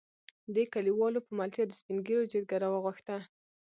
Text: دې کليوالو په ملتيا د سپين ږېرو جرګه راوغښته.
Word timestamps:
دې 0.53 0.63
کليوالو 0.73 1.25
په 1.25 1.31
ملتيا 1.39 1.63
د 1.67 1.71
سپين 1.79 1.97
ږېرو 2.05 2.29
جرګه 2.31 2.57
راوغښته. 2.63 3.17